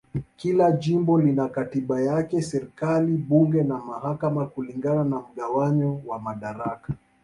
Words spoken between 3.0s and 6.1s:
bunge na mahakama kulingana na mgawanyo